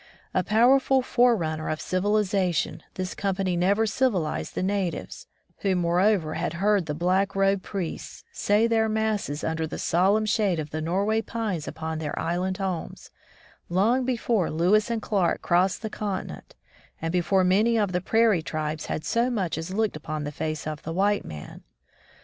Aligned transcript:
A 0.33 0.43
powerful 0.43 1.03
forerunner 1.03 1.69
of 1.69 1.79
civilization, 1.79 2.81
this 2.95 3.13
company 3.13 3.55
never 3.55 3.85
civilized 3.85 4.55
the 4.55 4.63
natives, 4.63 5.27
who, 5.59 5.75
moreover, 5.75 6.33
had 6.33 6.53
heard 6.53 6.87
the 6.87 6.95
*^ 6.95 6.97
Black 6.97 7.35
Robe" 7.35 7.61
priests 7.61 8.23
say 8.31 8.65
their 8.65 8.89
masses 8.89 9.43
under 9.43 9.67
the 9.67 9.77
solemn 9.77 10.25
shade 10.25 10.57
of 10.59 10.71
the 10.71 10.81
Nor 10.81 11.05
way 11.05 11.21
pines 11.21 11.67
upon 11.67 11.99
their 11.99 12.17
island 12.17 12.57
homes, 12.57 13.11
long 13.69 14.03
before 14.03 14.49
Lewis 14.49 14.89
and 14.89 15.03
Clarke 15.03 15.43
crossed 15.43 15.83
the 15.83 15.89
conti 15.91 16.31
nent, 16.33 16.55
and 16.99 17.11
before 17.11 17.43
many 17.43 17.77
of 17.77 17.91
the 17.91 18.01
prairie 18.01 18.41
tribes 18.41 18.87
had 18.87 19.05
so 19.05 19.29
much 19.29 19.55
as 19.55 19.69
looked 19.71 19.95
upon 19.95 20.23
the 20.23 20.31
face 20.31 20.65
of 20.65 20.81
the 20.81 20.93
white 20.93 21.25
man. 21.25 21.61